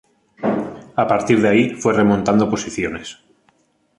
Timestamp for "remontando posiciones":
1.93-3.19